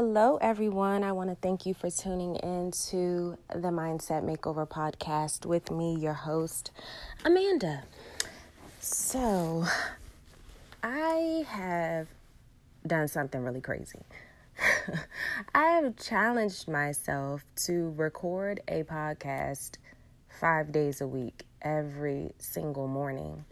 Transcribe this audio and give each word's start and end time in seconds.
Hello, 0.00 0.38
everyone. 0.40 1.02
I 1.02 1.10
want 1.10 1.28
to 1.28 1.34
thank 1.34 1.66
you 1.66 1.74
for 1.74 1.90
tuning 1.90 2.36
in 2.36 2.70
to 2.90 3.36
the 3.52 3.70
Mindset 3.70 4.22
Makeover 4.22 4.64
podcast 4.64 5.44
with 5.44 5.72
me, 5.72 5.96
your 5.96 6.12
host, 6.12 6.70
Amanda. 7.24 7.82
So, 8.78 9.64
I 10.84 11.44
have 11.48 12.06
done 12.86 13.08
something 13.08 13.42
really 13.42 13.60
crazy. 13.60 13.98
I 15.56 15.64
have 15.64 15.96
challenged 15.96 16.68
myself 16.68 17.44
to 17.66 17.92
record 17.96 18.60
a 18.68 18.84
podcast 18.84 19.78
five 20.28 20.70
days 20.70 21.00
a 21.00 21.08
week, 21.08 21.42
every 21.60 22.30
single 22.38 22.86
morning. 22.86 23.44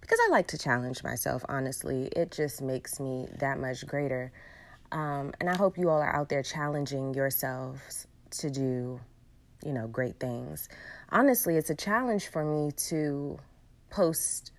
Because 0.00 0.18
I 0.26 0.30
like 0.32 0.48
to 0.48 0.58
challenge 0.58 1.04
myself, 1.04 1.44
honestly. 1.48 2.08
It 2.16 2.32
just 2.32 2.60
makes 2.60 2.98
me 2.98 3.28
that 3.38 3.60
much 3.60 3.86
greater. 3.86 4.32
Um, 4.92 5.32
and 5.40 5.48
I 5.48 5.56
hope 5.56 5.78
you 5.78 5.88
all 5.88 6.00
are 6.00 6.14
out 6.14 6.28
there 6.28 6.42
challenging 6.42 7.14
yourselves 7.14 8.06
to 8.38 8.50
do, 8.50 9.00
you 9.64 9.72
know, 9.72 9.86
great 9.86 10.18
things. 10.18 10.68
Honestly, 11.10 11.56
it's 11.56 11.70
a 11.70 11.74
challenge 11.74 12.28
for 12.28 12.44
me 12.44 12.72
to 12.88 13.38
post 13.90 14.52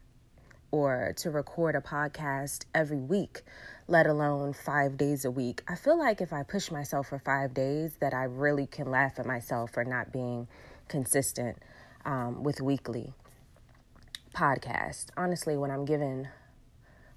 or 0.72 1.14
to 1.18 1.30
record 1.30 1.76
a 1.76 1.82
podcast 1.82 2.66
every 2.74 3.02
week, 3.02 3.42
let 3.88 4.08
alone 4.08 4.54
five 4.54 4.98
days 4.98 5.26
a 5.26 5.32
week. 5.32 5.62
I 5.68 5.76
feel 5.76 5.98
like 5.98 6.22
if 6.22 6.32
I 6.32 6.44
push 6.44 6.72
myself 6.72 7.10
for 7.10 7.20
five 7.20 7.54
days, 7.54 7.98
that 8.00 8.14
I 8.14 8.24
really 8.24 8.68
can 8.68 8.90
laugh 8.90 9.20
at 9.20 9.26
myself 9.26 9.72
for 9.72 9.84
not 9.84 10.14
being 10.14 10.48
consistent 10.88 11.58
um, 12.06 12.44
with 12.44 12.62
weekly 12.62 13.14
podcast. 14.34 15.08
Honestly, 15.18 15.58
when 15.58 15.72
I'm 15.72 15.84
given 15.84 16.30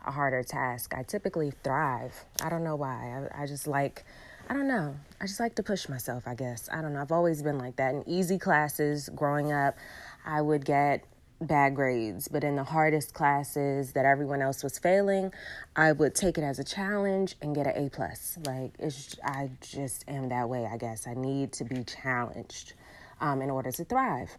a 0.07 0.11
harder 0.11 0.43
task, 0.43 0.95
I 0.97 1.03
typically 1.03 1.53
thrive. 1.63 2.25
I 2.43 2.49
don't 2.49 2.65
know 2.65 2.77
why. 2.77 3.29
I, 3.35 3.43
I 3.43 3.47
just 3.47 3.67
like, 3.67 4.05
I 4.49 4.55
don't 4.55 4.69
know. 4.69 4.95
I 5.21 5.27
just 5.27 5.41
like 5.41 5.55
to 5.57 5.63
push 5.63 5.89
myself, 5.89 6.25
I 6.27 6.35
guess. 6.35 6.69
I 6.73 6.83
don't 6.83 6.93
know. 6.93 7.01
I've 7.01 7.13
always 7.13 7.43
been 7.43 7.59
like 7.59 7.77
that. 7.77 7.95
In 7.95 8.09
easy 8.09 8.39
classes 8.39 9.09
growing 9.15 9.53
up, 9.53 9.77
I 10.25 10.43
would 10.43 10.65
get 10.65 11.05
bad 11.41 11.75
grades, 11.75 12.29
but 12.29 12.45
in 12.45 12.57
the 12.57 12.65
hardest 12.65 13.15
classes 13.15 13.93
that 13.93 14.05
everyone 14.05 14.41
else 14.43 14.63
was 14.63 14.79
failing, 14.79 15.33
I 15.77 15.93
would 15.93 16.15
take 16.15 16.39
it 16.39 16.43
as 16.45 16.59
a 16.59 16.65
challenge 16.65 17.37
and 17.43 17.55
get 17.55 17.67
an 17.67 17.87
A 17.87 17.91
plus. 17.91 18.39
Like 18.45 18.73
it's, 18.79 19.17
I 19.25 19.51
just 19.61 20.05
am 20.09 20.29
that 20.29 20.49
way. 20.49 20.69
I 20.71 20.77
guess 20.77 21.07
I 21.07 21.15
need 21.15 21.53
to 21.55 21.65
be 21.65 21.85
challenged 21.85 22.75
um, 23.21 23.43
in 23.43 23.51
order 23.51 23.73
to 23.73 23.85
thrive. 23.85 24.37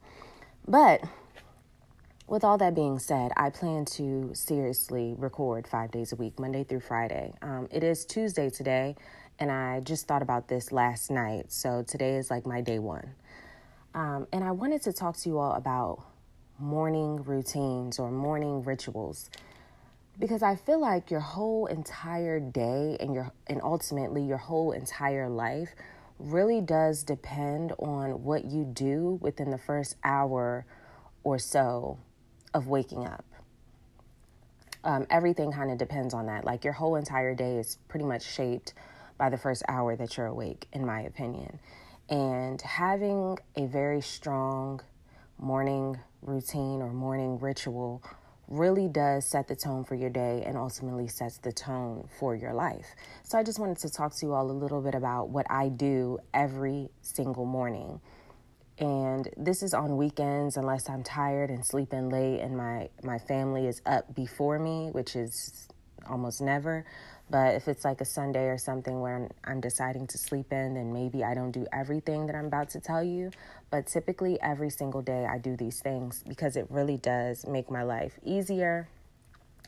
But 0.67 1.01
with 2.27 2.43
all 2.43 2.57
that 2.57 2.73
being 2.73 2.97
said, 2.97 3.31
I 3.37 3.51
plan 3.51 3.85
to 3.85 4.31
seriously 4.33 5.13
record 5.17 5.67
five 5.67 5.91
days 5.91 6.11
a 6.11 6.15
week, 6.15 6.39
Monday 6.39 6.63
through 6.63 6.79
Friday. 6.79 7.33
Um, 7.41 7.67
it 7.71 7.83
is 7.83 8.03
Tuesday 8.03 8.49
today, 8.49 8.95
and 9.37 9.51
I 9.51 9.81
just 9.81 10.07
thought 10.07 10.23
about 10.23 10.47
this 10.47 10.71
last 10.71 11.11
night. 11.11 11.51
So 11.51 11.83
today 11.87 12.15
is 12.15 12.31
like 12.31 12.47
my 12.47 12.61
day 12.61 12.79
one. 12.79 13.13
Um, 13.93 14.27
and 14.33 14.43
I 14.43 14.51
wanted 14.51 14.81
to 14.83 14.93
talk 14.93 15.17
to 15.17 15.29
you 15.29 15.37
all 15.37 15.53
about 15.53 16.03
morning 16.57 17.23
routines 17.23 17.99
or 17.99 18.09
morning 18.09 18.63
rituals 18.63 19.29
because 20.17 20.41
I 20.41 20.55
feel 20.55 20.79
like 20.79 21.11
your 21.11 21.19
whole 21.19 21.65
entire 21.65 22.39
day 22.39 22.95
and 22.99 23.13
your 23.13 23.33
and 23.47 23.61
ultimately 23.61 24.23
your 24.23 24.37
whole 24.37 24.71
entire 24.71 25.29
life 25.29 25.75
really 26.17 26.61
does 26.61 27.03
depend 27.03 27.73
on 27.77 28.23
what 28.23 28.45
you 28.45 28.63
do 28.63 29.19
within 29.21 29.51
the 29.51 29.57
first 29.57 29.97
hour 30.05 30.65
or 31.25 31.37
so 31.37 31.99
of 32.55 32.67
waking 32.67 33.05
up. 33.05 33.25
Um, 34.83 35.05
everything 35.09 35.51
kind 35.51 35.69
of 35.71 35.77
depends 35.77 36.13
on 36.13 36.27
that. 36.27 36.45
Like 36.45 36.63
your 36.63 36.73
whole 36.73 36.95
entire 36.95 37.35
day 37.35 37.57
is 37.57 37.77
pretty 37.89 38.05
much 38.05 38.23
shaped 38.23 38.73
by 39.17 39.29
the 39.29 39.37
first 39.37 39.61
hour 39.67 39.95
that 39.95 40.15
you're 40.15 40.27
awake, 40.27 40.67
in 40.71 40.85
my 40.85 41.01
opinion. 41.01 41.59
And 42.09 42.61
having 42.61 43.37
a 43.55 43.65
very 43.65 44.01
strong 44.01 44.81
morning 45.37 45.99
routine 46.21 46.81
or 46.81 46.93
morning 46.93 47.39
ritual 47.39 48.01
really 48.47 48.87
does 48.87 49.25
set 49.25 49.47
the 49.47 49.55
tone 49.55 49.83
for 49.83 49.95
your 49.95 50.09
day 50.09 50.43
and 50.45 50.55
ultimately 50.55 51.07
sets 51.07 51.39
the 51.39 51.51
tone 51.51 52.07
for 52.19 52.35
your 52.35 52.53
life. 52.53 52.85
So 53.23 53.37
I 53.37 53.43
just 53.43 53.59
wanted 53.59 53.79
to 53.79 53.89
talk 53.89 54.15
to 54.15 54.25
you 54.25 54.33
all 54.33 54.49
a 54.49 54.53
little 54.53 54.81
bit 54.81 54.95
about 54.95 55.29
what 55.29 55.47
I 55.49 55.67
do 55.67 56.19
every 56.33 56.89
single 57.01 57.45
morning 57.45 57.99
and 58.77 59.29
this 59.37 59.63
is 59.63 59.73
on 59.73 59.95
weekends 59.95 60.57
unless 60.57 60.89
I'm 60.89 61.03
tired 61.03 61.49
and 61.49 61.65
sleeping 61.65 62.09
late 62.09 62.41
and 62.41 62.57
my 62.57 62.89
my 63.03 63.17
family 63.17 63.67
is 63.67 63.81
up 63.85 64.13
before 64.13 64.59
me, 64.59 64.89
which 64.91 65.15
is 65.15 65.67
almost 66.09 66.41
never. 66.41 66.85
But 67.29 67.55
if 67.55 67.67
it's 67.67 67.83
like 67.83 68.01
a 68.01 68.05
Sunday 68.05 68.45
or 68.45 68.57
something 68.57 69.01
where 69.01 69.15
I'm, 69.15 69.29
I'm 69.43 69.59
deciding 69.59 70.07
to 70.07 70.17
sleep 70.17 70.51
in, 70.51 70.75
then 70.75 70.93
maybe 70.93 71.23
I 71.23 71.33
don't 71.33 71.51
do 71.51 71.65
everything 71.73 72.27
that 72.27 72.35
I'm 72.35 72.45
about 72.45 72.69
to 72.71 72.79
tell 72.79 73.03
you. 73.03 73.31
But 73.71 73.87
typically, 73.87 74.39
every 74.41 74.69
single 74.69 75.01
day, 75.01 75.25
I 75.25 75.39
do 75.39 75.55
these 75.55 75.81
things 75.81 76.23
because 76.27 76.55
it 76.55 76.67
really 76.69 76.97
does 76.97 77.47
make 77.47 77.71
my 77.71 77.81
life 77.81 78.19
easier. 78.23 78.87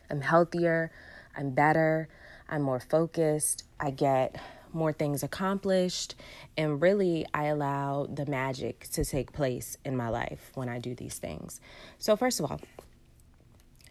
I'm 0.08 0.20
healthier, 0.20 0.92
I'm 1.36 1.50
better, 1.50 2.08
I'm 2.48 2.62
more 2.62 2.80
focused, 2.80 3.64
I 3.80 3.90
get 3.90 4.36
more 4.72 4.92
things 4.92 5.22
accomplished, 5.22 6.14
and 6.56 6.80
really 6.80 7.26
I 7.34 7.44
allow 7.44 8.06
the 8.06 8.26
magic 8.26 8.88
to 8.92 9.04
take 9.04 9.32
place 9.32 9.76
in 9.84 9.96
my 9.96 10.08
life 10.08 10.50
when 10.54 10.68
I 10.68 10.78
do 10.78 10.94
these 10.94 11.18
things. 11.18 11.60
So, 11.98 12.16
first 12.16 12.40
of 12.40 12.50
all, 12.50 12.60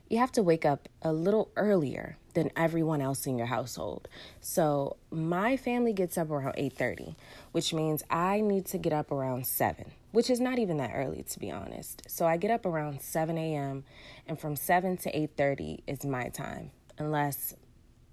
you 0.10 0.20
have 0.20 0.32
to 0.34 0.44
wake 0.44 0.66
up 0.66 0.88
a 1.02 1.12
little 1.12 1.52
earlier 1.56 2.18
than 2.34 2.50
everyone 2.56 3.02
else 3.02 3.26
in 3.26 3.38
your 3.38 3.48
household. 3.48 4.08
So, 4.40 4.96
my 5.12 5.58
family 5.58 5.92
gets 5.94 6.18
up 6.18 6.30
around 6.30 6.56
8:30, 6.58 7.16
which 7.52 7.74
means 7.74 8.04
I 8.10 8.40
need 8.40 8.66
to 8.68 8.78
get 8.78 8.94
up 8.94 9.12
around 9.12 9.46
7, 9.46 9.92
which 10.12 10.30
is 10.30 10.40
not 10.40 10.60
even 10.60 10.78
that 10.78 10.92
early 10.94 11.24
to 11.24 11.40
be 11.40 11.52
honest. 11.52 12.04
So, 12.08 12.26
I 12.26 12.38
get 12.38 12.52
up 12.52 12.66
around 12.66 13.02
7 13.02 13.38
a.m. 13.38 13.84
and 14.28 14.40
from 14.40 14.56
7 14.56 14.98
to 14.98 15.12
8:30 15.12 15.84
is 15.88 16.06
my 16.06 16.30
time, 16.30 16.72
unless 16.98 17.56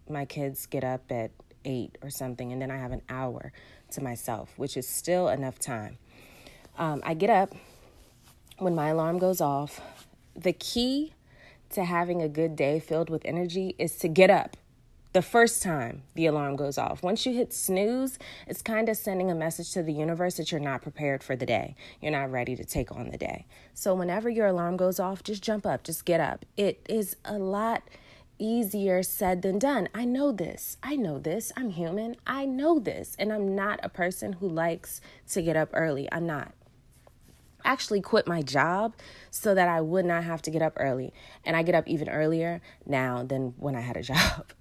my 0.09 0.25
kids 0.25 0.67
get 0.67 0.85
up 0.85 1.11
at 1.13 1.31
eight 1.65 1.99
or 2.03 2.11
something, 2.11 2.53
and 2.53 2.61
then 2.61 2.71
I 2.71 2.77
have 2.77 2.93
an 2.93 3.03
hour 3.09 3.53
to 3.93 4.03
myself, 4.03 4.53
which 4.57 4.77
is 4.77 4.89
still 4.89 5.29
enough 5.29 5.59
time. 5.59 5.99
Um, 6.79 7.03
I 7.05 7.15
get 7.15 7.31
up 7.31 7.55
when 8.59 8.75
my 8.75 8.89
alarm 8.89 9.19
goes 9.19 9.41
off. 9.41 9.81
The 10.35 10.53
key 10.53 11.13
to 11.71 11.85
having 11.85 12.23
a 12.23 12.29
good 12.29 12.57
day 12.57 12.81
filled 12.81 13.11
with 13.11 13.25
energy 13.25 13.75
is 13.79 13.97
to 13.97 14.09
get 14.09 14.31
up 14.31 14.57
the 15.15 15.23
first 15.23 15.63
time 15.63 16.03
the 16.15 16.27
alarm 16.27 16.57
goes 16.57 16.77
off. 16.77 17.03
Once 17.05 17.25
you 17.25 17.33
hit 17.33 17.53
snooze, 17.53 18.19
it's 18.49 18.63
kind 18.63 18.89
of 18.89 18.97
sending 18.97 19.31
a 19.31 19.35
message 19.35 19.73
to 19.73 19.83
the 19.83 19.93
universe 19.93 20.37
that 20.37 20.51
you're 20.51 20.61
not 20.61 20.83
prepared 20.83 21.23
for 21.23 21.37
the 21.37 21.47
day. 21.47 21.77
You're 22.03 22.11
not 22.11 22.33
ready 22.33 22.57
to 22.57 22.65
take 22.65 22.91
on 22.91 23.11
the 23.11 23.17
day. 23.17 23.47
So, 23.75 23.95
whenever 23.95 24.29
your 24.29 24.49
alarm 24.49 24.77
goes 24.77 24.99
off, 24.99 25.23
just 25.23 25.41
jump 25.41 25.67
up, 25.67 25.85
just 25.85 26.05
get 26.05 26.21
up. 26.21 26.45
It 26.57 26.85
is 26.89 27.17
a 27.25 27.39
lot 27.39 27.85
easier 28.45 29.03
said 29.03 29.43
than 29.43 29.59
done. 29.59 29.89
I 29.95 30.05
know 30.05 30.31
this. 30.31 30.77
I 30.83 30.97
know 30.97 31.19
this. 31.19 31.51
I'm 31.57 31.71
human. 31.71 32.17
I 32.27 32.45
know 32.45 32.79
this. 32.79 33.17
And 33.19 33.33
I'm 33.33 33.55
not 33.55 33.81
a 33.83 33.89
person 33.89 34.35
who 34.35 34.49
likes 34.49 35.01
to 35.31 35.43
get 35.43 35.57
up 35.57 35.71
early. 35.73 36.09
I'm 36.13 36.27
not. 36.27 36.53
Actually 37.65 38.03
quit 38.03 38.27
my 38.27 38.43
job 38.43 38.95
so 39.31 39.55
that 39.55 39.69
I 39.69 39.81
would 39.81 40.05
not 40.05 40.25
have 40.25 40.43
to 40.43 40.51
get 40.51 40.61
up 40.61 40.75
early. 40.77 41.13
And 41.45 41.57
I 41.57 41.63
get 41.63 41.75
up 41.75 41.89
even 41.89 42.09
earlier 42.09 42.61
now 42.85 43.23
than 43.23 43.55
when 43.57 43.75
I 43.75 43.81
had 43.81 43.97
a 43.97 44.03
job. 44.13 44.53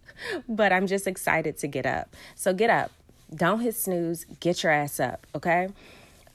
but 0.48 0.72
I'm 0.72 0.88
just 0.88 1.06
excited 1.06 1.58
to 1.58 1.68
get 1.68 1.86
up. 1.86 2.16
So 2.36 2.54
get 2.54 2.70
up. 2.70 2.92
Don't 3.36 3.60
hit 3.60 3.76
snooze. 3.76 4.26
Get 4.40 4.64
your 4.64 4.72
ass 4.72 5.00
up, 5.00 5.28
okay? 5.36 5.70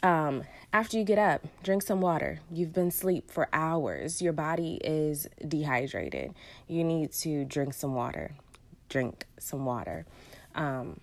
Um, 0.03 0.44
after 0.72 0.97
you 0.97 1.04
get 1.04 1.19
up, 1.19 1.47
drink 1.62 1.82
some 1.82 2.00
water. 2.00 2.41
You've 2.50 2.72
been 2.72 2.88
asleep 2.88 3.31
for 3.31 3.49
hours. 3.52 4.23
Your 4.23 4.32
body 4.32 4.81
is 4.84 5.26
dehydrated. 5.46 6.34
You 6.69 6.84
need 6.84 7.12
to 7.14 7.44
drink 7.44 7.75
some 7.75 7.94
water. 7.94 8.32
Drink 8.88 9.26
some 9.38 9.64
water. 9.64 10.06
Um, 10.55 11.00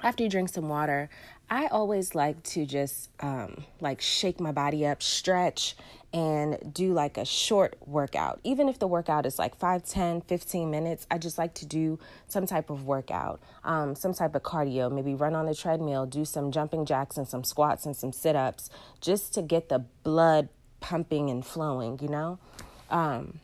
after 0.00 0.22
you 0.22 0.28
drink 0.28 0.50
some 0.50 0.68
water, 0.68 1.08
I 1.54 1.68
always 1.68 2.16
like 2.16 2.42
to 2.54 2.66
just 2.66 3.10
um, 3.20 3.62
like 3.80 4.00
shake 4.00 4.40
my 4.40 4.50
body 4.50 4.84
up, 4.84 5.00
stretch, 5.00 5.76
and 6.12 6.58
do 6.74 6.92
like 6.92 7.16
a 7.16 7.24
short 7.24 7.76
workout. 7.86 8.40
Even 8.42 8.68
if 8.68 8.80
the 8.80 8.88
workout 8.88 9.24
is 9.24 9.38
like 9.38 9.56
5, 9.56 9.84
10, 9.84 10.22
15 10.22 10.68
minutes, 10.68 11.06
I 11.12 11.18
just 11.18 11.38
like 11.38 11.54
to 11.54 11.64
do 11.64 12.00
some 12.26 12.44
type 12.44 12.70
of 12.70 12.86
workout, 12.86 13.40
um, 13.62 13.94
some 13.94 14.12
type 14.12 14.34
of 14.34 14.42
cardio, 14.42 14.90
maybe 14.90 15.14
run 15.14 15.36
on 15.36 15.46
the 15.46 15.54
treadmill, 15.54 16.06
do 16.06 16.24
some 16.24 16.50
jumping 16.50 16.86
jacks 16.86 17.16
and 17.16 17.28
some 17.28 17.44
squats 17.44 17.86
and 17.86 17.94
some 17.94 18.10
sit 18.10 18.34
ups 18.34 18.68
just 19.00 19.32
to 19.34 19.40
get 19.40 19.68
the 19.68 19.78
blood 20.02 20.48
pumping 20.80 21.30
and 21.30 21.46
flowing, 21.46 22.00
you 22.02 22.08
know? 22.08 22.40
Um, 22.90 23.38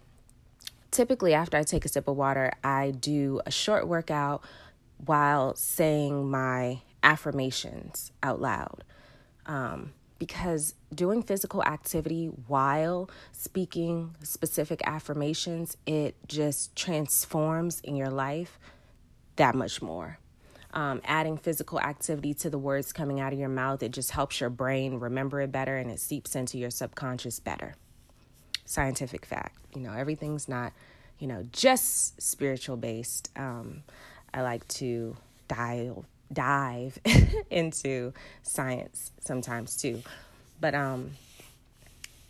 typically, 0.90 1.32
after 1.32 1.56
I 1.56 1.62
take 1.62 1.84
a 1.84 1.88
sip 1.88 2.08
of 2.08 2.16
water, 2.16 2.50
I 2.64 2.90
do 2.90 3.40
a 3.46 3.52
short 3.52 3.86
workout 3.86 4.42
while 4.98 5.54
saying 5.54 6.28
my 6.28 6.80
affirmations 7.02 8.12
out 8.22 8.40
loud. 8.40 8.84
Um, 9.46 9.92
because 10.20 10.74
doing 10.94 11.22
physical 11.22 11.64
activity 11.64 12.26
while 12.46 13.10
speaking 13.32 14.14
specific 14.22 14.82
affirmations, 14.86 15.76
it 15.86 16.14
just 16.28 16.76
transforms 16.76 17.80
in 17.80 17.96
your 17.96 18.10
life 18.10 18.58
that 19.36 19.54
much 19.54 19.80
more. 19.80 20.18
Um, 20.72 21.00
adding 21.04 21.36
physical 21.36 21.80
activity 21.80 22.34
to 22.34 22.50
the 22.50 22.58
words 22.58 22.92
coming 22.92 23.18
out 23.18 23.32
of 23.32 23.38
your 23.38 23.48
mouth, 23.48 23.82
it 23.82 23.92
just 23.92 24.12
helps 24.12 24.40
your 24.40 24.50
brain 24.50 25.00
remember 25.00 25.40
it 25.40 25.50
better 25.50 25.76
and 25.76 25.90
it 25.90 25.98
seeps 25.98 26.36
into 26.36 26.58
your 26.58 26.70
subconscious 26.70 27.40
better. 27.40 27.74
Scientific 28.66 29.24
fact. 29.24 29.58
You 29.74 29.80
know, 29.80 29.92
everything's 29.92 30.48
not, 30.48 30.72
you 31.18 31.26
know, 31.26 31.44
just 31.50 32.20
spiritual 32.20 32.76
based. 32.76 33.30
Um, 33.36 33.82
I 34.32 34.42
like 34.42 34.68
to 34.68 35.16
dive 35.48 36.04
dive 36.32 36.98
into 37.50 38.12
science 38.42 39.12
sometimes 39.20 39.76
too. 39.76 40.02
But 40.60 40.74
um 40.74 41.12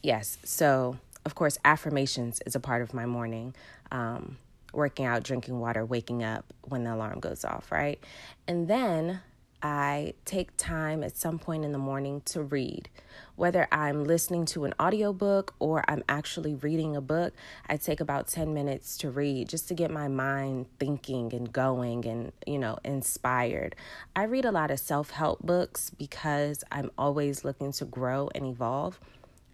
yes, 0.02 0.38
so 0.44 0.96
of 1.24 1.34
course 1.34 1.58
affirmations 1.64 2.40
is 2.46 2.54
a 2.54 2.60
part 2.60 2.82
of 2.82 2.94
my 2.94 3.06
morning. 3.06 3.54
Um 3.92 4.36
working 4.72 5.04
out, 5.04 5.22
drinking 5.24 5.58
water, 5.58 5.84
waking 5.84 6.22
up 6.22 6.44
when 6.62 6.84
the 6.84 6.94
alarm 6.94 7.18
goes 7.20 7.44
off, 7.44 7.72
right? 7.72 7.98
And 8.46 8.68
then 8.68 9.20
I 9.62 10.14
take 10.24 10.56
time 10.56 11.02
at 11.02 11.16
some 11.16 11.38
point 11.38 11.64
in 11.64 11.72
the 11.72 11.78
morning 11.78 12.22
to 12.26 12.42
read. 12.42 12.88
Whether 13.36 13.68
I'm 13.70 14.04
listening 14.04 14.46
to 14.46 14.64
an 14.64 14.74
audiobook 14.80 15.54
or 15.58 15.84
I'm 15.88 16.02
actually 16.08 16.54
reading 16.54 16.96
a 16.96 17.00
book, 17.00 17.34
I 17.68 17.76
take 17.76 18.00
about 18.00 18.28
10 18.28 18.54
minutes 18.54 18.96
to 18.98 19.10
read 19.10 19.48
just 19.48 19.68
to 19.68 19.74
get 19.74 19.90
my 19.90 20.08
mind 20.08 20.66
thinking 20.78 21.34
and 21.34 21.52
going 21.52 22.06
and, 22.06 22.32
you 22.46 22.58
know, 22.58 22.78
inspired. 22.84 23.76
I 24.16 24.24
read 24.24 24.44
a 24.44 24.52
lot 24.52 24.70
of 24.70 24.80
self 24.80 25.10
help 25.10 25.40
books 25.40 25.90
because 25.90 26.64
I'm 26.70 26.90
always 26.96 27.44
looking 27.44 27.72
to 27.72 27.84
grow 27.84 28.30
and 28.34 28.46
evolve. 28.46 28.98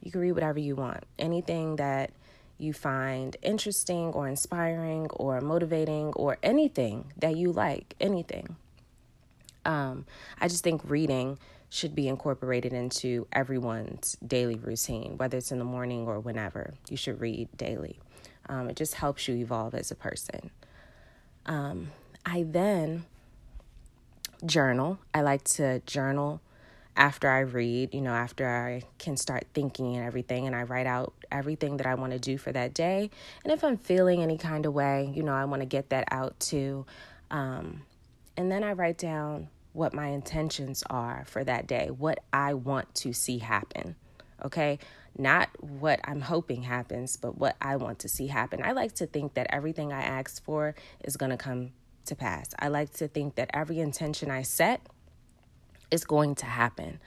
You 0.02 0.10
can 0.12 0.20
read 0.20 0.32
whatever 0.32 0.60
you 0.60 0.76
want, 0.76 1.04
anything 1.18 1.76
that 1.76 2.10
you 2.58 2.72
find 2.72 3.36
interesting 3.42 4.12
or 4.12 4.28
inspiring 4.28 5.08
or 5.10 5.40
motivating 5.40 6.12
or 6.14 6.38
anything 6.42 7.12
that 7.18 7.36
you 7.36 7.52
like, 7.52 7.94
anything. 8.00 8.56
Um, 9.66 10.06
I 10.40 10.48
just 10.48 10.64
think 10.64 10.82
reading 10.84 11.38
should 11.68 11.94
be 11.94 12.08
incorporated 12.08 12.72
into 12.72 13.26
everyone's 13.32 14.16
daily 14.26 14.56
routine, 14.56 15.18
whether 15.18 15.36
it's 15.36 15.52
in 15.52 15.58
the 15.58 15.64
morning 15.64 16.06
or 16.06 16.20
whenever. 16.20 16.74
You 16.88 16.96
should 16.96 17.20
read 17.20 17.48
daily. 17.56 17.98
Um, 18.48 18.70
it 18.70 18.76
just 18.76 18.94
helps 18.94 19.26
you 19.26 19.34
evolve 19.34 19.74
as 19.74 19.90
a 19.90 19.96
person. 19.96 20.50
Um, 21.44 21.90
I 22.24 22.44
then 22.44 23.04
journal. 24.44 24.98
I 25.12 25.22
like 25.22 25.44
to 25.44 25.80
journal 25.80 26.40
after 26.96 27.28
I 27.28 27.40
read, 27.40 27.92
you 27.92 28.00
know, 28.00 28.12
after 28.12 28.48
I 28.48 28.82
can 28.98 29.16
start 29.16 29.46
thinking 29.52 29.96
and 29.96 30.06
everything, 30.06 30.46
and 30.46 30.56
I 30.56 30.62
write 30.62 30.86
out 30.86 31.12
everything 31.30 31.76
that 31.78 31.86
I 31.86 31.94
want 31.94 32.12
to 32.12 32.18
do 32.18 32.38
for 32.38 32.52
that 32.52 32.72
day. 32.72 33.10
And 33.44 33.52
if 33.52 33.62
I'm 33.64 33.76
feeling 33.76 34.22
any 34.22 34.38
kind 34.38 34.64
of 34.64 34.72
way, 34.72 35.12
you 35.14 35.22
know, 35.22 35.34
I 35.34 35.44
want 35.44 35.60
to 35.60 35.66
get 35.66 35.90
that 35.90 36.08
out 36.10 36.38
too. 36.40 36.86
Um, 37.30 37.82
and 38.36 38.50
then 38.50 38.62
I 38.64 38.72
write 38.72 38.98
down 38.98 39.48
what 39.76 39.92
my 39.92 40.08
intentions 40.08 40.82
are 40.88 41.24
for 41.26 41.44
that 41.44 41.66
day, 41.66 41.90
what 41.90 42.20
I 42.32 42.54
want 42.54 42.94
to 42.96 43.12
see 43.12 43.38
happen. 43.38 43.94
Okay? 44.42 44.78
Not 45.18 45.50
what 45.60 46.00
I'm 46.04 46.22
hoping 46.22 46.62
happens, 46.62 47.16
but 47.16 47.36
what 47.36 47.56
I 47.60 47.76
want 47.76 47.98
to 48.00 48.08
see 48.08 48.26
happen. 48.28 48.62
I 48.64 48.72
like 48.72 48.94
to 48.96 49.06
think 49.06 49.34
that 49.34 49.46
everything 49.50 49.92
I 49.92 50.02
ask 50.02 50.42
for 50.42 50.74
is 51.04 51.16
going 51.16 51.30
to 51.30 51.36
come 51.36 51.72
to 52.06 52.16
pass. 52.16 52.48
I 52.58 52.68
like 52.68 52.92
to 52.94 53.08
think 53.08 53.34
that 53.34 53.50
every 53.52 53.78
intention 53.78 54.30
I 54.30 54.42
set 54.42 54.80
is 55.90 56.04
going 56.04 56.34
to 56.36 56.46
happen. 56.46 56.98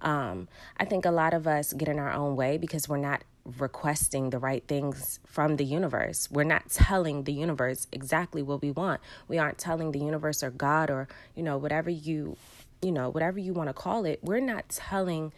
Um, 0.00 0.48
I 0.78 0.84
think 0.84 1.04
a 1.04 1.10
lot 1.10 1.34
of 1.34 1.46
us 1.46 1.72
get 1.72 1.88
in 1.88 1.98
our 1.98 2.12
own 2.12 2.36
way 2.36 2.56
because 2.56 2.88
we're 2.88 2.98
not 2.98 3.22
requesting 3.44 4.30
the 4.30 4.38
right 4.38 4.64
things 4.66 5.18
from 5.26 5.56
the 5.56 5.64
universe. 5.64 6.28
We're 6.30 6.44
not 6.44 6.70
telling 6.70 7.24
the 7.24 7.32
universe 7.32 7.86
exactly 7.92 8.42
what 8.42 8.62
we 8.62 8.70
want. 8.70 9.00
We 9.28 9.38
aren't 9.38 9.58
telling 9.58 9.92
the 9.92 9.98
universe 9.98 10.42
or 10.42 10.50
God 10.50 10.90
or, 10.90 11.08
you 11.34 11.42
know, 11.42 11.56
whatever 11.56 11.90
you, 11.90 12.36
you 12.80 12.92
know, 12.92 13.08
whatever 13.10 13.38
you 13.38 13.52
want 13.52 13.68
to 13.68 13.74
call 13.74 14.04
it. 14.04 14.20
We're 14.22 14.40
not 14.40 14.68
telling 14.68 15.32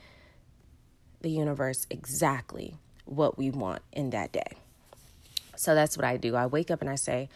the 1.23 1.31
universe 1.31 1.87
exactly 1.89 2.77
what 3.07 3.39
we 3.39 3.51
want 3.51 3.83
in 3.93 4.11
that 4.11 4.33
day. 4.33 4.59
So 5.57 5.75
that's 5.75 5.97
what 5.97 6.05
I 6.05 6.17
do. 6.17 6.37
I 6.37 6.47
wake 6.47 6.71
up 6.71 6.81
and 6.81 6.91
I 6.91 6.97
say, 6.97 7.29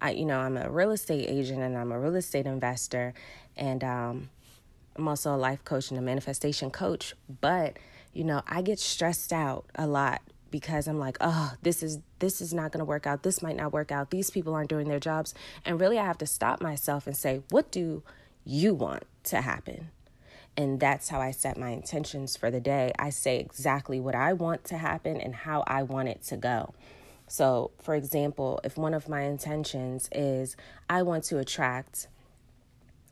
I, 0.00 0.12
you 0.12 0.24
know, 0.24 0.38
I'm 0.38 0.56
a 0.56 0.70
real 0.70 0.92
estate 0.92 1.28
agent 1.28 1.60
and 1.60 1.76
I'm 1.76 1.92
a 1.92 1.98
real 1.98 2.14
estate 2.16 2.46
investor 2.46 3.14
and 3.56 3.84
um, 3.84 4.30
I'm 4.96 5.08
also 5.08 5.34
a 5.34 5.36
life 5.36 5.64
coach 5.64 5.90
and 5.90 5.98
a 5.98 6.02
manifestation 6.02 6.70
coach, 6.70 7.14
but 7.40 7.78
you 8.14 8.24
know, 8.24 8.42
I 8.46 8.62
get 8.62 8.78
stressed 8.78 9.32
out 9.32 9.66
a 9.74 9.86
lot 9.86 10.22
because 10.50 10.86
I'm 10.86 11.00
like, 11.00 11.16
oh, 11.20 11.52
this 11.62 11.82
is 11.82 11.98
this 12.20 12.40
is 12.40 12.54
not 12.54 12.70
going 12.70 12.78
to 12.78 12.84
work 12.84 13.06
out. 13.06 13.24
This 13.24 13.42
might 13.42 13.56
not 13.56 13.72
work 13.72 13.90
out. 13.90 14.10
These 14.10 14.30
people 14.30 14.54
aren't 14.54 14.70
doing 14.70 14.88
their 14.88 15.00
jobs. 15.00 15.34
And 15.64 15.80
really 15.80 15.98
I 15.98 16.04
have 16.04 16.18
to 16.18 16.26
stop 16.26 16.62
myself 16.62 17.06
and 17.06 17.16
say, 17.16 17.42
what 17.50 17.72
do 17.72 18.02
you 18.44 18.72
want 18.72 19.02
to 19.24 19.40
happen? 19.40 19.90
And 20.56 20.78
that's 20.78 21.08
how 21.08 21.20
I 21.20 21.32
set 21.32 21.58
my 21.58 21.70
intentions 21.70 22.36
for 22.36 22.50
the 22.52 22.60
day. 22.60 22.92
I 22.98 23.10
say 23.10 23.40
exactly 23.40 23.98
what 23.98 24.14
I 24.14 24.32
want 24.32 24.62
to 24.66 24.78
happen 24.78 25.20
and 25.20 25.34
how 25.34 25.64
I 25.66 25.82
want 25.82 26.08
it 26.08 26.22
to 26.28 26.36
go. 26.36 26.72
So, 27.26 27.72
for 27.82 27.96
example, 27.96 28.60
if 28.62 28.76
one 28.76 28.94
of 28.94 29.08
my 29.08 29.22
intentions 29.22 30.08
is 30.12 30.56
I 30.88 31.02
want 31.02 31.24
to 31.24 31.38
attract 31.38 32.06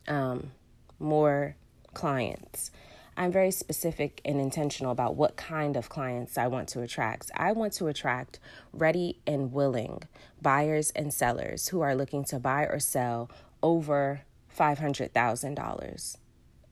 um, 0.06 0.52
more 1.00 1.56
clients, 1.92 2.70
I'm 3.16 3.30
very 3.30 3.50
specific 3.50 4.20
and 4.24 4.40
intentional 4.40 4.92
about 4.92 5.16
what 5.16 5.36
kind 5.36 5.76
of 5.76 5.88
clients 5.88 6.38
I 6.38 6.46
want 6.46 6.68
to 6.70 6.80
attract. 6.80 7.30
I 7.36 7.52
want 7.52 7.72
to 7.74 7.88
attract 7.88 8.38
ready 8.72 9.18
and 9.26 9.52
willing 9.52 10.02
buyers 10.40 10.90
and 10.96 11.12
sellers 11.12 11.68
who 11.68 11.80
are 11.82 11.94
looking 11.94 12.24
to 12.24 12.38
buy 12.38 12.62
or 12.62 12.78
sell 12.78 13.30
over 13.62 14.22
$500,000. 14.56 16.16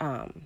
Um, 0.01 0.43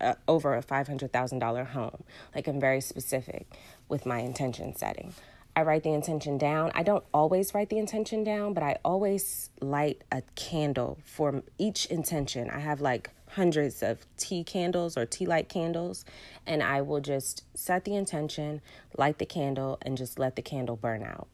uh, 0.00 0.14
over 0.28 0.54
a 0.54 0.62
$500,000 0.62 1.66
home. 1.68 2.04
Like 2.34 2.46
I'm 2.46 2.60
very 2.60 2.82
specific 2.82 3.46
with 3.88 4.04
my 4.04 4.18
intention 4.18 4.76
setting. 4.76 5.14
I 5.56 5.62
write 5.62 5.82
the 5.82 5.92
intention 5.92 6.38
down. 6.38 6.70
I 6.74 6.82
don't 6.82 7.04
always 7.12 7.54
write 7.54 7.68
the 7.70 7.78
intention 7.78 8.22
down, 8.22 8.54
but 8.54 8.62
I 8.62 8.76
always 8.84 9.50
light 9.60 10.04
a 10.12 10.22
candle 10.36 10.98
for 11.04 11.42
each 11.58 11.86
intention. 11.86 12.48
I 12.50 12.60
have 12.60 12.80
like 12.80 13.10
hundreds 13.38 13.84
of 13.84 14.04
tea 14.16 14.42
candles 14.42 14.96
or 14.96 15.06
tea 15.06 15.24
light 15.24 15.48
candles, 15.48 16.04
and 16.44 16.60
I 16.60 16.82
will 16.82 17.00
just 17.00 17.44
set 17.54 17.84
the 17.84 17.94
intention, 17.94 18.60
light 18.96 19.18
the 19.18 19.26
candle, 19.26 19.78
and 19.82 19.96
just 19.96 20.18
let 20.18 20.34
the 20.34 20.42
candle 20.42 20.74
burn 20.74 21.04
out 21.04 21.28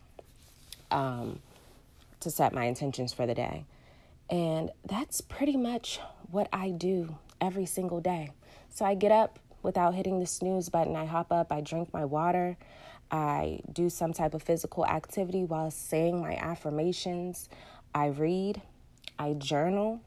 um, 0.90 1.40
to 2.20 2.30
set 2.30 2.52
my 2.52 2.66
intentions 2.66 3.14
for 3.14 3.26
the 3.26 3.34
day. 3.34 3.64
And 4.28 4.70
that's 4.84 5.22
pretty 5.22 5.56
much 5.56 5.98
what 6.30 6.46
I 6.52 6.70
do 6.72 7.16
every 7.40 7.64
single 7.64 8.02
day. 8.02 8.32
So 8.68 8.84
I 8.84 8.94
get 8.94 9.10
up 9.10 9.38
without 9.62 9.94
hitting 9.94 10.20
the 10.20 10.26
snooze 10.26 10.68
button. 10.68 10.96
I 10.96 11.06
hop 11.06 11.32
up, 11.32 11.50
I 11.50 11.62
drink 11.62 11.88
my 11.94 12.04
water, 12.04 12.58
I 13.10 13.60
do 13.72 13.88
some 13.88 14.12
type 14.12 14.34
of 14.34 14.42
physical 14.42 14.84
activity 14.84 15.44
while 15.44 15.70
saying 15.70 16.20
my 16.20 16.36
affirmations. 16.36 17.48
I 17.94 18.08
read, 18.08 18.60
I 19.18 19.32
journal, 19.32 20.02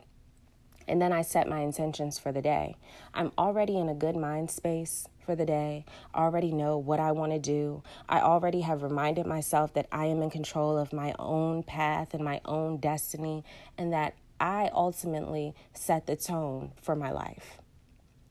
and 0.87 1.01
then 1.01 1.11
I 1.11 1.21
set 1.21 1.47
my 1.47 1.59
intentions 1.59 2.17
for 2.17 2.31
the 2.31 2.41
day. 2.41 2.75
I'm 3.13 3.31
already 3.37 3.77
in 3.77 3.89
a 3.89 3.93
good 3.93 4.15
mind 4.15 4.49
space 4.49 5.07
for 5.25 5.35
the 5.35 5.45
day. 5.45 5.85
I 6.13 6.23
already 6.23 6.51
know 6.51 6.77
what 6.77 6.99
I 6.99 7.11
want 7.11 7.33
to 7.33 7.39
do. 7.39 7.83
I 8.07 8.21
already 8.21 8.61
have 8.61 8.83
reminded 8.83 9.25
myself 9.25 9.73
that 9.73 9.87
I 9.91 10.05
am 10.05 10.21
in 10.21 10.29
control 10.29 10.77
of 10.77 10.93
my 10.93 11.13
own 11.19 11.63
path 11.63 12.13
and 12.13 12.23
my 12.23 12.39
own 12.45 12.77
destiny, 12.77 13.43
and 13.77 13.91
that 13.93 14.15
I 14.39 14.69
ultimately 14.73 15.53
set 15.73 16.05
the 16.05 16.15
tone 16.15 16.71
for 16.81 16.95
my 16.95 17.11
life 17.11 17.57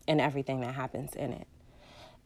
and 0.09 0.21
everything 0.21 0.61
that 0.61 0.75
happens 0.75 1.15
in 1.15 1.33
it. 1.33 1.47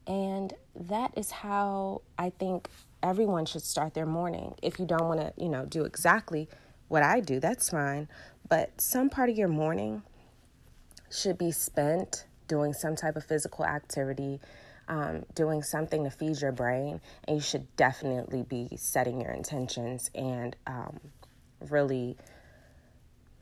And 0.07 0.53
that 0.75 1.13
is 1.17 1.31
how 1.31 2.01
I 2.17 2.29
think 2.31 2.69
everyone 3.03 3.45
should 3.45 3.63
start 3.63 3.93
their 3.93 4.05
morning. 4.05 4.55
If 4.61 4.79
you 4.79 4.85
don't 4.85 5.07
want 5.07 5.19
to, 5.19 5.33
you 5.37 5.49
know, 5.49 5.65
do 5.65 5.83
exactly 5.83 6.47
what 6.87 7.03
I 7.03 7.19
do, 7.19 7.39
that's 7.39 7.69
fine. 7.69 8.07
But 8.47 8.81
some 8.81 9.09
part 9.09 9.29
of 9.29 9.37
your 9.37 9.47
morning 9.47 10.03
should 11.11 11.37
be 11.37 11.51
spent 11.51 12.25
doing 12.47 12.73
some 12.73 12.95
type 12.95 13.15
of 13.15 13.23
physical 13.23 13.65
activity, 13.65 14.39
um, 14.87 15.23
doing 15.35 15.63
something 15.63 16.03
to 16.03 16.09
feed 16.09 16.41
your 16.41 16.51
brain, 16.51 16.99
and 17.27 17.37
you 17.37 17.41
should 17.41 17.73
definitely 17.75 18.43
be 18.43 18.69
setting 18.75 19.21
your 19.21 19.31
intentions 19.31 20.11
and 20.15 20.55
um, 20.67 20.99
really 21.69 22.17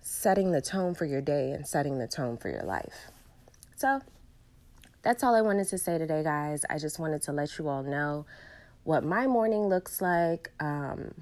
setting 0.01 0.51
the 0.51 0.61
tone 0.61 0.93
for 0.93 1.05
your 1.05 1.21
day 1.21 1.51
and 1.51 1.65
setting 1.65 1.97
the 1.97 2.07
tone 2.07 2.37
for 2.37 2.49
your 2.49 2.63
life. 2.63 3.11
So, 3.75 4.01
that's 5.01 5.23
all 5.23 5.33
I 5.33 5.41
wanted 5.41 5.67
to 5.69 5.77
say 5.77 5.97
today, 5.97 6.23
guys. 6.23 6.65
I 6.69 6.77
just 6.77 6.99
wanted 6.99 7.21
to 7.23 7.31
let 7.31 7.57
you 7.57 7.69
all 7.69 7.83
know 7.83 8.25
what 8.83 9.03
my 9.03 9.27
morning 9.27 9.67
looks 9.67 10.01
like. 10.01 10.51
Um, 10.59 11.13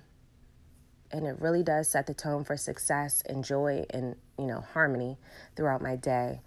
and 1.11 1.25
it 1.25 1.39
really 1.39 1.63
does 1.63 1.87
set 1.89 2.07
the 2.07 2.13
tone 2.13 2.43
for 2.43 2.57
success 2.57 3.23
and 3.27 3.43
joy 3.43 3.85
and 3.89 4.15
you 4.37 4.45
know 4.45 4.63
harmony 4.73 5.17
throughout 5.55 5.81
my 5.81 5.95
day 5.95 6.39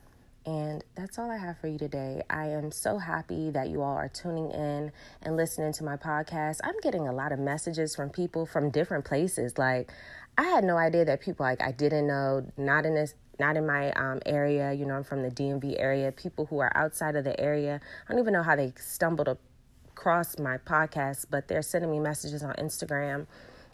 and 0.47 0.83
that's 0.95 1.19
all 1.19 1.31
I 1.31 1.37
have 1.37 1.59
for 1.59 1.69
you 1.69 1.79
today. 1.79 2.23
I 2.31 2.47
am 2.47 2.73
so 2.73 2.99
happy 2.99 3.51
that 3.51 3.69
you 3.69 3.83
all 3.83 3.95
are 3.95 4.09
tuning 4.09 4.51
in 4.51 4.91
and 5.23 5.37
listening 5.37 5.73
to 5.75 5.85
my 5.85 5.97
podcast. 5.97 6.61
I'm 6.65 6.79
getting 6.83 7.07
a 7.07 7.13
lot 7.13 7.33
of 7.33 7.39
messages 7.39 7.95
from 7.95 8.09
people 8.09 8.47
from 8.47 8.71
different 8.71 9.05
places. 9.05 9.59
Like, 9.59 9.93
I 10.39 10.45
had 10.45 10.65
no 10.65 10.79
idea 10.79 11.05
that 11.05 11.21
people 11.21 11.45
like 11.45 11.61
I 11.63 11.73
didn't 11.73 12.07
know, 12.07 12.47
not 12.57 12.87
in 12.87 12.95
this 12.95 13.15
not 13.39 13.57
in 13.57 13.67
my 13.67 13.91
um, 13.93 14.21
area. 14.25 14.73
You 14.73 14.87
know, 14.87 14.95
I'm 14.95 15.05
from 15.05 15.23
the 15.23 15.31
DMV 15.31 15.79
area. 15.79 16.13
People 16.13 16.47
who 16.47 16.59
are 16.59 16.73
outside 16.75 17.17
of 17.17 17.25
the 17.25 17.39
area, 17.39 17.81
I 18.09 18.13
don't 18.13 18.21
even 18.21 18.33
know 18.33 18.43
how 18.43 18.57
they 18.57 18.73
stumbled 18.77 19.29
across 19.29 20.39
my 20.39 20.59
podcast, 20.59 21.27
but 21.31 21.49
they're 21.49 21.63
sending 21.63 21.91
me 21.91 22.01
messages 22.01 22.43
on 22.43 22.55
Instagram. 22.55 23.27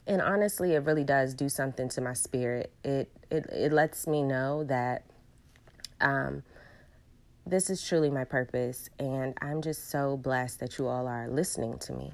And 0.06 0.22
honestly, 0.22 0.74
it 0.74 0.84
really 0.84 1.04
does 1.04 1.34
do 1.34 1.48
something 1.48 1.88
to 1.90 2.00
my 2.00 2.12
spirit. 2.12 2.72
It 2.84 3.10
it 3.30 3.46
it 3.52 3.72
lets 3.72 4.06
me 4.06 4.22
know 4.22 4.64
that 4.64 5.04
um, 6.00 6.42
this 7.44 7.70
is 7.70 7.82
truly 7.86 8.10
my 8.10 8.24
purpose, 8.24 8.88
and 8.98 9.34
I'm 9.40 9.62
just 9.62 9.90
so 9.90 10.16
blessed 10.16 10.60
that 10.60 10.78
you 10.78 10.86
all 10.86 11.06
are 11.06 11.28
listening 11.28 11.78
to 11.78 11.92
me. 11.92 12.12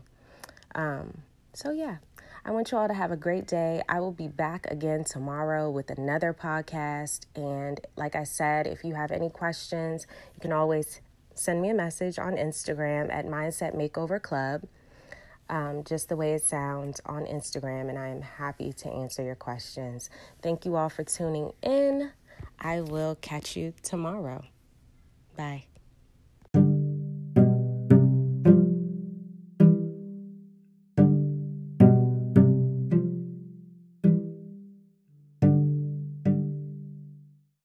Um, 0.75 1.19
so 1.53 1.71
yeah. 1.71 1.97
I 2.45 2.51
want 2.51 2.73
you 2.73 2.79
all 2.79 2.89
to 2.89 2.95
have 2.95 3.13
a 3.13 3.17
great 3.17 3.47
day. 3.47 3.83
I 3.89 4.01
will 4.01 4.11
be 4.11 4.27
back 4.27 4.67
again 4.69 5.05
tomorrow 5.05 5.71
with 5.71 5.91
another 5.91 6.35
podcast. 6.35 7.27
And 7.37 7.81
like 7.95 8.17
I 8.17 8.25
said, 8.25 8.67
if 8.67 8.83
you 8.83 8.95
have 8.95 9.13
any 9.13 9.31
questions, 9.31 10.09
you 10.35 10.41
can 10.41 10.53
always 10.53 11.01
send 11.35 11.63
me 11.63 11.71
a 11.71 11.75
message 11.75 12.19
on 12.19 12.35
Instagram 12.35 13.13
at 13.13 13.27
Mindset 13.27 13.77
Makeover 13.77 14.21
Club, 14.21 14.63
um, 15.49 15.85
just 15.85 16.09
the 16.09 16.17
way 16.17 16.35
it 16.35 16.45
sounds 16.45 17.01
on 17.07 17.25
Instagram. 17.25 17.89
And 17.89 17.99
I 17.99 18.09
am 18.09 18.23
happy 18.23 18.73
to 18.75 18.89
answer 18.89 19.23
your 19.23 19.35
questions. 19.35 20.11
Thank 20.43 20.65
you 20.65 20.77
all 20.77 20.89
for 20.89 21.05
tuning 21.05 21.53
in. 21.63 22.13
I 22.59 22.81
will 22.81 23.17
catch 23.17 23.57
you 23.57 23.75
tomorrow. 23.83 24.45
Bye. 25.37 25.72